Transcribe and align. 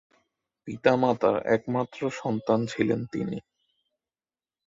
পিতা-মাতার 0.67 1.35
একমাত্র 1.55 1.99
সন্তান 2.19 2.59
ছিলেন 2.67 2.99
তিনি। 3.05 3.37